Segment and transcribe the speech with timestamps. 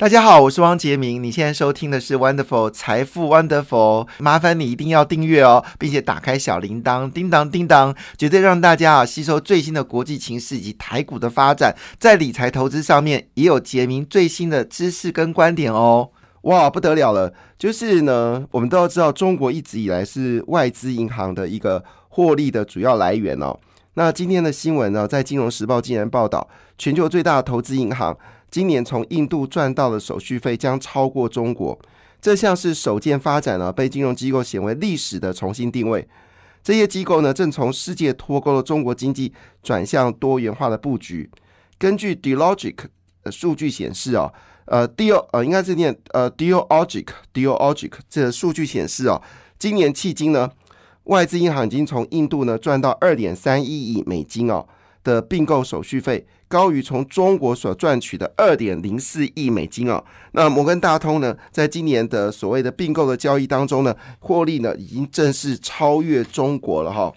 [0.00, 1.22] 大家好，我是汪杰明。
[1.22, 16.08] 你现在收听的是 Wonderful 财富 Wonderful，麻烦你一定要订阅哦，并且打开小铃铛，叮当叮当，绝对让大家啊吸收最新的国际情势以及台股的发展，在理财投资上面也有杰明最新的知识跟观点哦。
[16.44, 17.34] 哇，不得了了！
[17.58, 23.58] 就是呢，我们都要知道，中国一直以来是外资银行的一个获利的主要来源哦。
[23.94, 26.48] 那今天的新闻呢，在《金融时报》竟然报道，
[26.78, 28.16] 全球最大的投资银行。
[28.50, 31.78] 今年从印度赚到的手续费将超过中国，
[32.20, 36.06] 这项是首件发展了被金融机构显为历史的重新定位。
[36.62, 41.30] 这些机构呢，正从世界脱钩的中国经济转向多元化的布局。
[41.78, 42.76] 根据 Dealogic
[43.30, 44.32] 数据显示啊，
[44.64, 49.22] 呃，Deal 呃，应该是念呃 Dealogic，Dealogic 这数据显示啊，
[49.58, 50.50] 今年迄今呢，
[51.04, 54.66] 外资银行已经从印度呢赚到二点三一亿美金哦。
[55.02, 60.04] 的并购手续费高于从中国所赚取的二点零四亿美金哦。
[60.32, 67.12] 那摩根大通呢，在今年的所谓的并购的交易当中呢，获利呢已经正式超越中国了哈。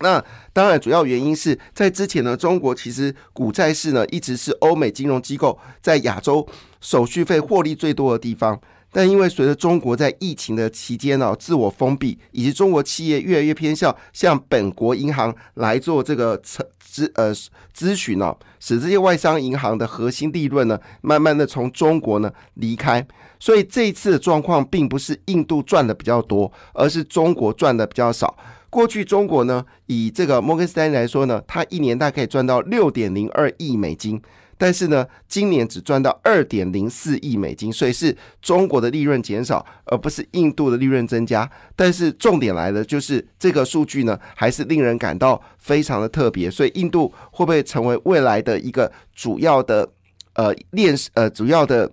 [0.00, 6.44] 那当然，主要原因是在之前呢，中国其实股债市呢一直是欧美金融机构在亚洲
[6.80, 8.60] 手续费获利最多的地方。
[8.92, 17.32] 但因为随着中国在疫情的期间呢，自我封闭，以及中国企业越来越偏向向本国银行来做这个咨呃
[17.72, 23.06] 咨询呢，使这些外商银行的核心利润呢，慢慢的从中国呢离开。
[23.38, 28.36] 所以这一次的状况并不是印度赚的比较多，而是中国赚的比较少。
[28.68, 34.20] 过去中国呢，以这个摩根斯丹利来说呢，它一年大概可以赚到六点零二亿美金。
[34.60, 41.50] 但是呢，今年只赚到二点零四亿美金，所以是中国的利润减少，而不是印度的利润增加。
[41.74, 46.50] 但是重点来了，就是这个数据呢，还是令人感到非常的特别。
[46.50, 49.88] 所以印度会不会成为未来的一个主要的
[50.34, 51.90] 呃链呃主要的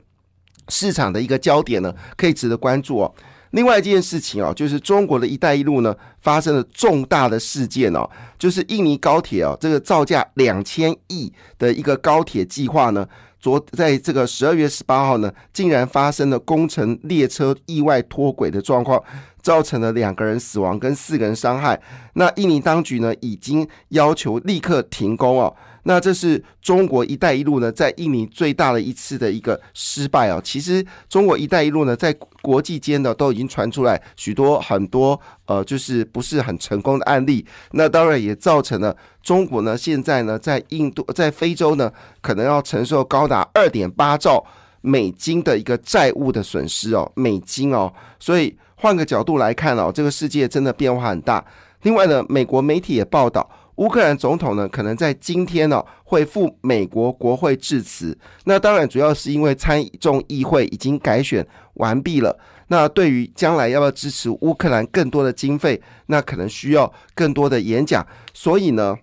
[0.67, 1.95] 市场的一个焦点呢？
[2.17, 3.15] 可以值得关注哦。
[3.51, 13.07] 另外一件事情哦，就是中国的一带一路呢发生了重大的事件哦，就是印尼高铁哦，这个造价两千亿的一个高铁计划呢，
[13.39, 19.01] 昨在这个十二月十八号呢，竟然发生了工程列车意外脱轨的状况，
[19.41, 21.79] 造成了两个人死亡跟四个人伤害。
[22.13, 25.55] 那印尼当局呢，已经要求立刻停工哦。
[25.87, 30.41] 那这是中国“一带一路”呢，在印尼最大的一次的一个失败哦！
[30.43, 37.45] 其实中国“一带一路”呢，在国际间呢，都已经传出来许多很多呃，就是不是很成功的案例。
[37.71, 38.93] 那当然也造成了
[39.23, 41.89] 中国呢，现在呢，在印度、在非洲呢，
[42.19, 44.45] 可能要承受高达二点八兆
[44.81, 47.93] 美金的一个债务的损失哦，美金哦。
[48.19, 51.45] 所以换个角度来看哦，这个世界真的变化很大。
[51.83, 53.49] 另外呢，美国媒体也报道。
[53.77, 58.17] 乌克兰总统呢，可能在今天呢会赴美国国会致辞。
[58.45, 61.45] 那当然主要是因为参众议会已经改选
[61.75, 62.37] 完毕了。
[62.69, 68.05] 那对于将来要不要支持乌克兰更多的经费，那可能需要更多的演讲。
[68.33, 68.95] 所以呢，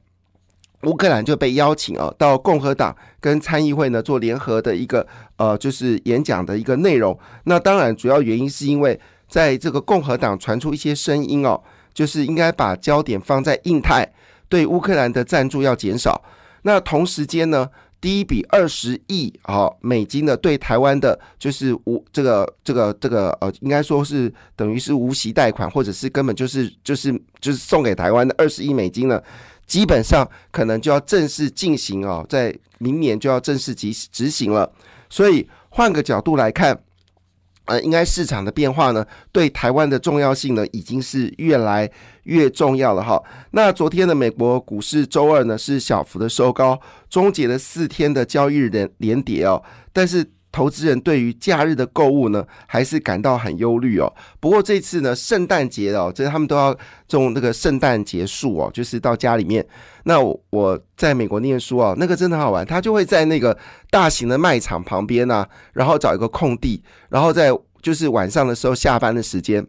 [0.83, 5.07] 乌克兰就被邀请啊到共和党跟参议会呢做联合的一个
[5.37, 7.19] 呃就是演讲的一个内容。
[7.45, 11.63] 那当然主要原因是因为在这个共和党传出一些声音哦，
[11.95, 14.13] 就是应该把焦点放在印太。
[14.49, 16.23] 对乌克兰的赞助要减少，
[16.63, 17.69] 那同时间呢，
[18.01, 29.23] 第一笔二十亿啊美金的对台湾的，就是无这个这个这个呃，应该说是等于是无息贷款，或者是根本就是就是就是送给台湾的二十亿美金呢，
[29.67, 34.71] 基本上可能就要正式进行啊，在明年就要正式执执行了。
[35.09, 36.79] 所以换个角度来看。
[37.67, 41.91] 呃，应该市场的变化呢，对台湾的重要性呢，已经是越来
[42.25, 43.23] 越重要了哈。
[43.53, 50.34] 那昨天的美国股市周二呢，是小幅的收高，终结了四天的交易日连连跌哦，但是。
[50.55, 54.15] 投资人对于假日的购物呢，还是感到很忧虑哦。
[54.39, 56.73] 不过这次呢，圣诞节哦，这他们都要
[57.09, 59.67] 种那个圣诞结束哦，就是到家里面。
[60.05, 63.59] 那我在美国念书哦，那个真的好玩，他就会在那个
[63.91, 67.51] 大型的卖场旁边啊，然后找一个空地，然后在
[67.83, 69.67] 就是晚上的时候下班的时间。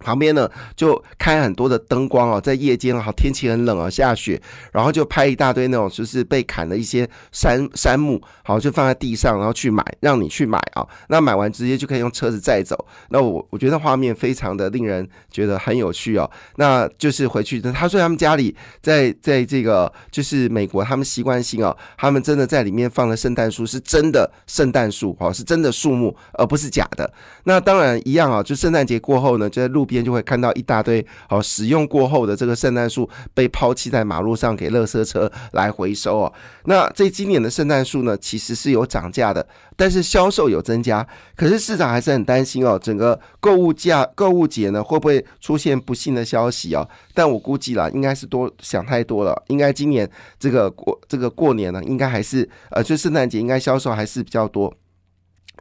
[0.00, 4.40] 旁边呢就开很多的灯光哦，在夜间好天气很冷啊，下雪，
[4.72, 10.86] 然后就拍一大堆那种就是被砍的一些杉杉木，好就放在地上，然后去买，让你去买啊。
[11.08, 12.86] 那买完直接就可以用车子载走。
[13.10, 16.28] 那我我觉得画面非常的令人觉得很有趣哦。
[16.56, 27.12] 那就是回去，他说他们家里在在这个就是美国，他们习惯性哦，他们真的在里面放了圣诞树，是真的圣诞树哦，是真的树木，而不是假的。
[27.44, 29.89] 那当然一样啊，就圣诞节过后呢，就在路。
[29.90, 36.32] 边就会看到一大堆哦，使用过后的这个圣诞树被抛弃在马路上，给垃圾车来回收哦。
[36.66, 39.44] 那这今年的圣诞树呢，其实是有涨价的，
[39.74, 41.04] 但是销售有增加，
[41.34, 46.88] 可是市场还是很担心哦，整个购物价购物节呢会不会出现不幸的消息哦？
[47.12, 50.08] 但我估计啦，应该是多想太多了，应该今年
[50.38, 54.72] 这个过这个过年呢，应该还是呃，就圣诞节应该销售还是比较多，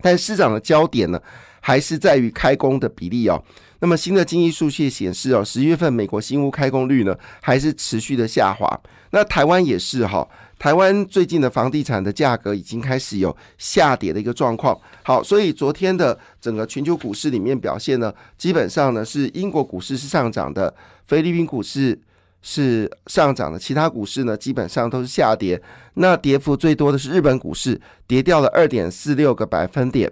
[0.03, 1.19] 但市场的焦点呢？
[1.61, 3.43] 还是在于开工的比例哦。
[3.81, 8.79] 那么新的经济数据显示哦，十一月份美国新屋开工率呢还是持续的下滑。
[9.11, 10.27] 那台湾也是哈，
[10.59, 14.79] 台湾最近的房地产的价格已经开始有下跌的一个状况。
[15.03, 20.73] 好，所以昨天的整个全球股市里面表现呢，基本上呢是英国股市是上涨的，
[21.07, 21.99] 菲律宾股市
[22.41, 25.59] 是上涨的，其他股市呢基本上都是下跌。
[25.95, 30.11] 那跌幅最多的是日本股市，跌掉了二点四六个百分点。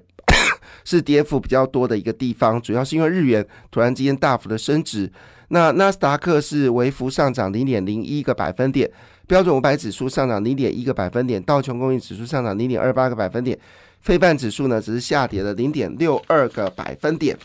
[0.83, 5.11] 是跌幅比较多的一个地方，主要是因为日元突然之间大幅的升值。
[5.49, 8.91] 那纳斯达克是微幅上涨零点零一个百分点，
[9.27, 13.57] 标准五百指数上涨零点一个百分点，道琼工业指数上涨零点二八个百分点，
[14.01, 17.37] 非半指数呢只是下跌了零点六二个百分点。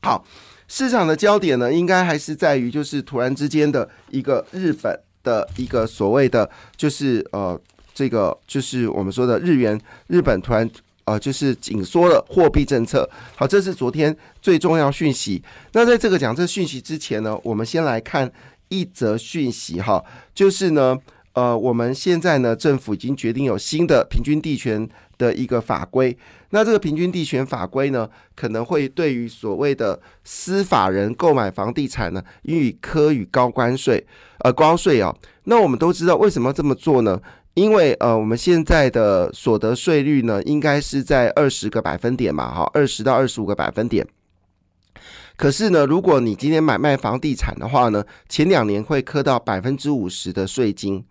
[0.00, 0.24] 好，
[0.68, 7.60] 市场的焦点呢，应该还是在于就是突然之间的一个日本的一个所谓的就是呃
[7.92, 10.66] 这个就是我们说的日元日本突然。
[11.08, 13.08] 呃，就是紧缩了货币政策。
[13.34, 15.42] 好，这是昨天最重要讯息。
[15.72, 18.30] 那在这个讲这讯息之前呢，我们先来看
[18.68, 20.98] 一则讯息哈，就是呢，
[21.32, 26.14] 呃，我们现在呢，政府已经决定有新的平均地权的一个法规。
[26.50, 34.06] 那这个平均地权法规呢，可能会对于所谓的司法人购买房地产呢，予以科与高关税，
[34.40, 35.14] 呃，高税啊。
[35.44, 37.18] 那我们都知道为什么要这么做呢？
[37.54, 44.06] 因为呃，我们现在的所得税率呢，应该是在二十个百分点嘛，哈，二十到二十五个百分点。
[45.36, 51.04] 可是呢，如果你今天买卖房地产的话呢，前两年会磕到百分之五十的税金。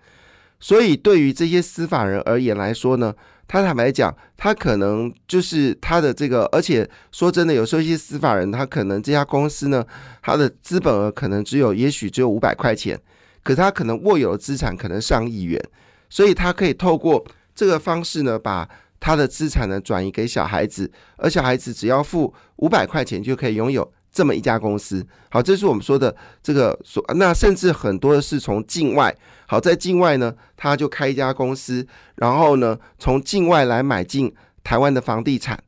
[0.59, 3.13] 所以对于这些司法人而言来说呢，
[3.47, 9.85] 他坦白讲，他可能就是他的这个，而且说真的，有时候一些司法人他可能这家公司呢，
[10.21, 12.99] 他的资本额可能只有，也许只有五百块钱，
[13.43, 15.61] 可他可能握有的资产可能上亿元。
[16.09, 17.23] 所以他可以透过
[17.53, 18.67] 这个方式呢，把
[18.99, 25.05] 他的资产呢转移给小孩子，而小孩子只要付五百块钱就可以拥有这么一家公司。
[25.29, 29.15] 好，这是我们说的这个所，那甚至很多的是从境外，
[29.47, 34.33] 好，在境外呢，他就开一家公司，然后呢，从境外来买进
[34.63, 35.61] 台湾的房地产。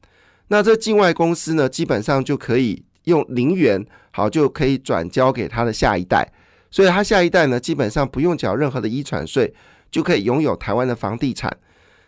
[0.48, 6.28] 那这境外公司呢，基本上就可以用零元，好，就可以转交给他的下一代。
[6.72, 9.54] 所以他下一代呢，基本上不用缴任何的遗传税。
[9.92, 11.56] 就可以拥有台湾的房地产。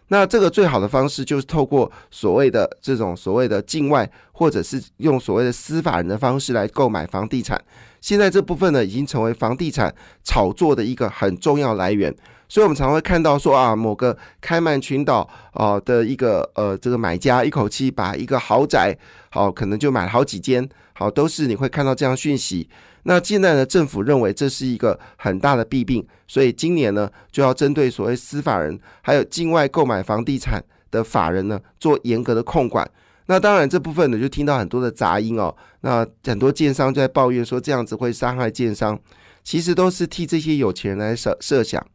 [0.08, 7.62] 那这个最好的方式就是透过所谓的这种所谓的境外，或者是用所谓的司法人的方式来购买房地产。
[8.02, 12.14] 现在这部分呢，已经成为房地产炒作的一个很重要来源。
[12.50, 18.94] 所以，我们常会看到说啊，某个开曼群岛啊的一个呃这个买家，一口气把一个豪宅
[19.30, 22.68] 好可能就买了好几间，好都是你会看到这样讯息。
[23.04, 32.90] 那现在呢，政府认为这是一个很大的弊病，所以今年呢就要针对所谓司法人还有境外购买房地产的法人呢做严格的控管。
[33.28, 39.00] 那当然这部分呢就听到很多的杂音哦，那很多建商就在抱怨说这样子会伤害建商，
[39.44, 41.86] 其实都是替这些有钱人来设设想。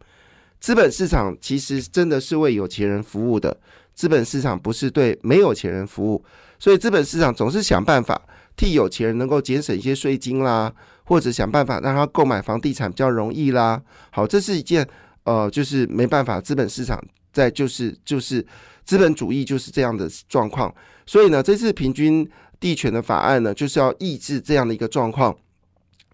[0.58, 3.56] 资本市场其实真的是为有钱人服务的，
[3.94, 6.25] 资本市场不是对没有钱人服务，
[6.58, 8.20] 所以资本市场总是想办法
[8.56, 10.72] 替有钱人能够节省一些税金啦。
[11.06, 13.81] 或者想办法让他购买房地产比较容易啦。
[14.10, 14.86] 好，这是一件
[15.25, 18.44] 呃，就是没办法，资本市场在就是就是
[18.84, 20.72] 资本主义就是这样的状况。
[21.06, 22.29] 所以呢，这次平均
[22.60, 25.36] 地权的法案呢，就是要抑制这样的一个状况。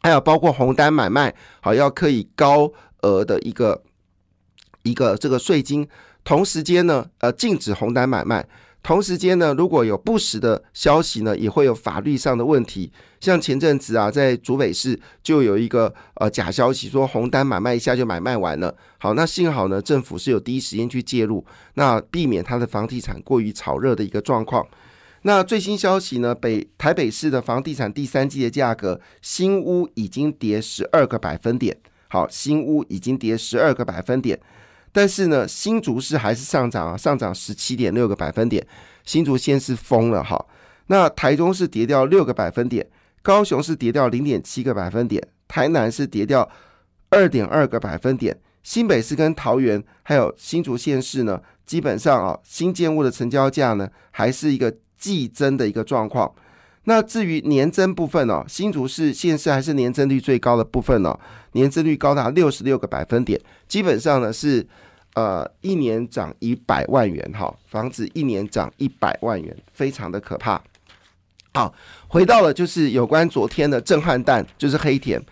[0.03, 2.73] 还有包括红单买卖，好要可以高
[3.03, 3.83] 额的一个
[4.83, 5.89] 一个这个税金，
[6.25, 8.47] 同时间呢，呃，禁止红单买卖。
[8.83, 12.91] 同时间呢，如果有不实的消息呢，也会有法律上的问题。
[13.21, 18.77] 像前阵子啊，在竹北市就有一个呃假消息，说红单买卖一下就买卖完了。
[18.99, 24.67] 好，那幸好呢，政府是有第一时间去介入，那避免它的房地产过于炒热的一个状况。
[25.23, 31.77] 那最新消息呢，北台北市的房地产第三季的价格，新屋已经跌十二个百分点。
[32.09, 34.41] 好，新屋已经跌十二个百分点。
[34.93, 38.67] 但是呢，新竹市还是上涨啊，上涨十七点六个百分点。
[39.05, 40.47] 新竹县是疯了哈，
[40.87, 42.87] 那台中是跌掉六个百分点，
[43.23, 46.49] 高雄是跌掉零点七个百分点，台南是跌掉
[47.11, 48.39] 二点二个百分点。
[48.63, 56.33] 新北市跟桃园还有新竹县市呢，基本上啊，新建物的成交价呢，还是一个季增的一个状况。
[56.85, 61.17] 那至于年增部分哦，新竹市现市还是年增率最高的部分哦，
[61.53, 64.67] 年增率高达六十六个百分点，基本上呢是
[65.15, 70.61] 呃一年涨一百万元哈，房子一年涨一百万元，非常的可怕。
[71.55, 71.73] 好，
[72.09, 75.23] 回到了就是有关昨天的震撼弹，就是黑田。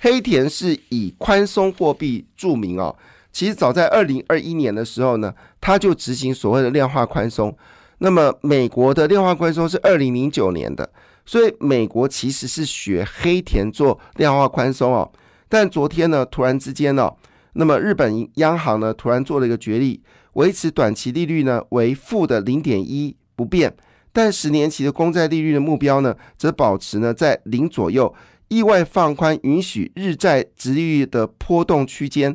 [0.00, 2.96] 黑田是以宽松货币著名哦。
[3.30, 7.56] 其实早在二零二一年的时候呢，他就执行所谓的量化宽松。
[7.98, 10.88] 那么美国的量化宽松是二零零九年的，
[11.26, 15.10] 所以美国其实是学黑田做量化宽松哦。
[15.48, 17.10] 但昨天呢，突然之间呢，
[17.54, 20.00] 那么日本央行呢突然做了一个决议，
[20.34, 23.74] 维持短期利率呢为负的零点一不变，
[24.12, 28.14] 但十年期的公债利率的目标呢则保持呢在零左右。
[28.48, 32.34] 意外放宽允许日债值利率的波动区间，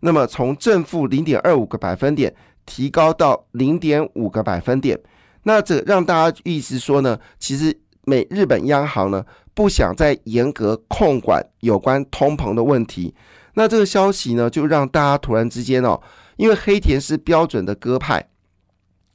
[0.00, 2.34] 那么从正负零点二五个百分点
[2.66, 4.98] 提高到零点五个百分点，
[5.44, 13.14] 那这让大家意思说呢，其实美日本央行呢不想再严格控管有关通膨的问题，
[13.54, 16.00] 那这个消息呢就让大家突然之间哦，
[16.36, 18.28] 因为黑田是标准的鸽派，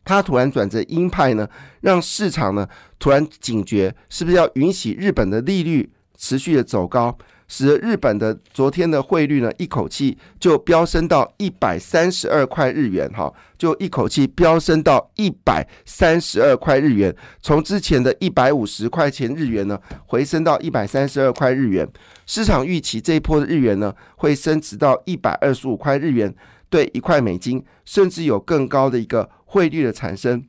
[0.04, 1.48] 他突然转成鹰派呢，
[1.82, 5.94] 让市场呢突然警觉，是不是要允许日本的利率？
[6.22, 7.18] 持续的走高，
[7.50, 21.86] 使得日本的昨天的汇率呢，一口气就飙升到一百三十二块日元，哈，就一口气飙升到一百三十二块日元，从之前的一百五十块钱日元呢，回升到一百三十二块日元。
[22.26, 26.34] 市场预期这一波的日元呢，会升值到一百二十五块日元
[26.70, 30.46] 对一块美金，甚至有更高的一个汇率的产生。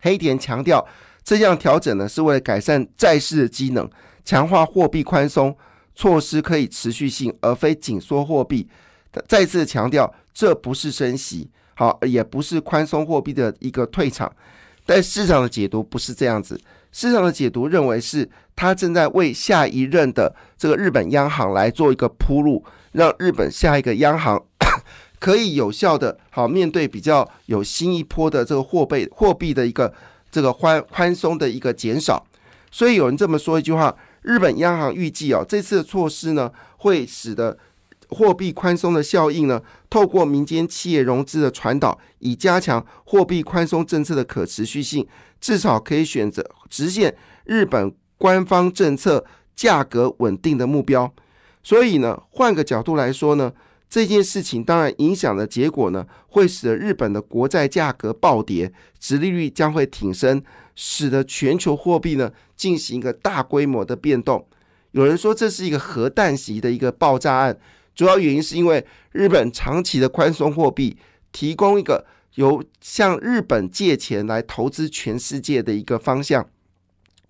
[0.00, 0.86] 黑田强调，
[1.22, 3.88] 这样调整呢，是为了改善债市的机能。
[4.24, 5.56] 强化货币宽松
[5.96, 8.68] 措施可以持续性，而非紧缩货币。
[9.26, 14.30] 再次强调，这不是升息，好，也不是宽松货币的一个退场。
[14.84, 16.60] 但市场的解读不是这样子，
[16.92, 22.62] 市场的解读认为是他正在为下一任的这个日本央行来做一个铺路，
[22.92, 24.40] 让日本下一个央行
[25.18, 29.90] 可以有效的好面对比较有新一波的这个货币货币的一个
[30.30, 32.22] 这个宽宽松的一个减少。
[32.70, 33.96] 所以有人这么说一句话。
[34.26, 37.56] 日本央行预计哦，这次的措施呢，会使得
[38.08, 45.06] 货币宽松的效应呢，透过民间企业融资的传导，以加强货币宽松政策的可持续性，
[45.40, 51.14] 至少可以选择实现日本官方政策价格稳定的目标。
[51.62, 53.52] 所以呢，换个角度来说呢，
[53.88, 60.42] 这件事情当然影响的结果呢，会使得日本的国债价格暴跌，殖利率将会挺升。
[60.78, 64.46] 使得全球货币呢进行一个大规模的变动。
[64.90, 67.58] 有人说这是一个核弹级的一个爆炸案，
[67.94, 70.98] 主要原因是因为日本长期的宽松货币
[71.32, 76.46] 提供一个由向日本借钱来投资全世界的一个方向，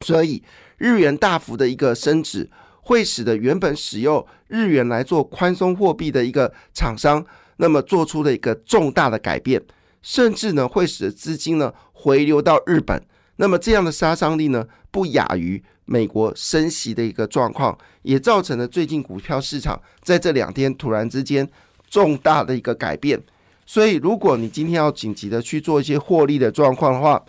[0.00, 0.42] 所以
[0.76, 2.50] 日元大幅的一个升值，
[2.86, 7.24] 会使得原本使用日元来做宽松货币的一个厂商，
[7.56, 9.60] 那么做出了一个重大的改变，
[10.02, 13.02] 甚至呢会使得资金呢回流到日本。
[13.38, 21.48] 那么这样的杀伤力呢，不亚于美国升息的一个状况，也造成了最近股票市场在这两天突然之间
[21.90, 23.20] 重大的一个改变。
[23.66, 27.20] 所以，如果你今天要紧急的去做一些获利的状况的话，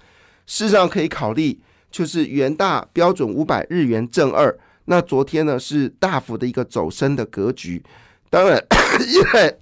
[0.46, 1.60] 事实上可以考虑
[1.90, 4.56] 就是元大标准五百日元正二。
[4.90, 7.84] 那昨天呢是大幅的一个走升的格局，
[8.30, 8.62] 当然
[9.08, 9.58] 因为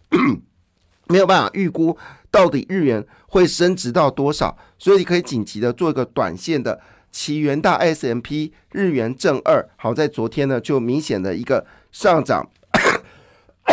[1.08, 1.98] 没有办法预估。
[2.32, 4.58] 到底日元会升值到多少？
[4.78, 12.46] 所以你可以紧急的做一个短线的奇元大 S M P 日元正二，好在昨天呢就明显的一个上涨。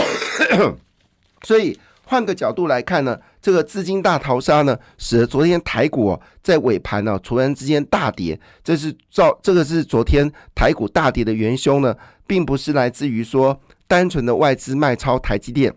[1.42, 11.94] 所以换个角度来看呢，这个资金大逃杀呢，使得昨天台股在尾盘呢突然之间大跌，这是造这个是昨天台股大跌的元凶呢，
[12.26, 15.74] 并不是来自于说单纯的外资卖超台积电。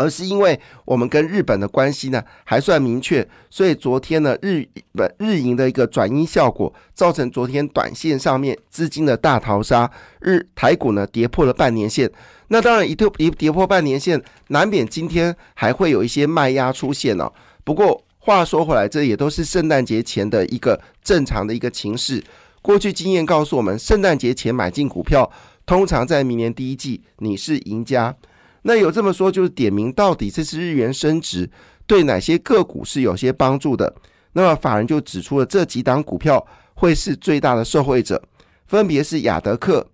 [0.00, 9.90] 而是因为我们跟日本的关系呢还算明确，所以昨天呢日本日银的一个转阴效果，造成昨天短线上面资金的大逃杀，
[10.20, 12.10] 日台股呢跌破了半年线。
[12.48, 17.30] 那当然一跌一跌破半年线，难免今天还会有一些卖压出现哦。
[17.62, 22.24] 不过话说回来，这也都是圣诞节前的一个正常的一个情势。
[22.62, 25.30] 过去经验告诉我们，圣诞节前买进股票，
[25.66, 28.16] 通常在明年第一季你是赢家。
[28.62, 31.50] 那有这么说，就是点名到底这次日元升值
[31.86, 33.94] 对哪些个股是有些帮助的。
[34.32, 38.22] 那么法人就指出了这几档股票会是最大的受惠者，
[38.66, 39.88] 分别是亚德克、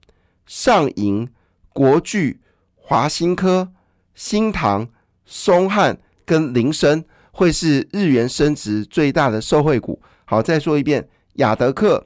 [0.45, 1.29] 上银、
[1.73, 2.41] 国巨、
[2.75, 3.73] 华新科、
[4.15, 4.89] 新唐、
[5.25, 10.03] 松汉跟林森，会是日元升值最大的受惠股。
[10.25, 12.05] 好，再说一遍：亚德克、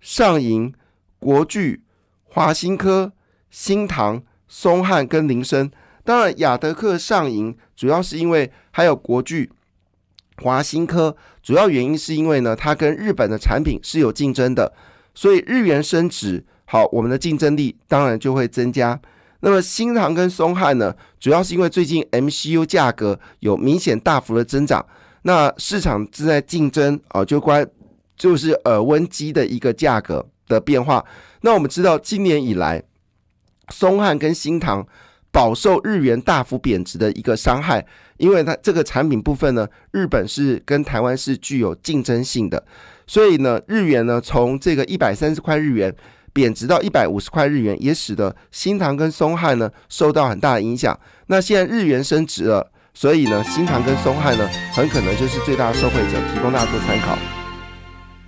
[0.00, 0.72] 上银、
[1.18, 1.82] 国巨、
[2.24, 3.12] 华新科、
[3.50, 5.70] 新唐、松汉跟林森。
[6.10, 9.48] 当然，雅德克上银主要是因为还有国巨、
[10.42, 14.72] 华新科，主要原因是因为呢，它跟日本的产品是有竞争的，
[15.14, 19.00] 所以日元升值，好，我们的竞争力当然就会增加。
[19.38, 24.84] 那么新唐跟松汉呢，主要是因为最近 MCU 价格有明显大幅的增长，
[25.22, 27.64] 那市场正在竞争啊，就关
[28.16, 31.04] 就是耳温机的一个价格的变化。
[31.42, 32.82] 那我们知道今年以来，
[33.68, 34.84] 松汉跟新唐
[35.32, 37.84] 饱受日元大幅贬值的一个伤害，
[38.18, 42.64] 因为它这个产品部分呢，日本是跟台湾是具有竞争性的，
[43.06, 45.94] 所以呢，日元呢从这个一百三十块日元。
[46.32, 50.96] 贬值到一百五十块日元，也使得新唐跟松汉呢受到很大的影响。
[51.26, 57.39] 那现在日元升值了，所以呢，新唐跟松汉呢很可能就是最大的受惠者，提供大家做参考。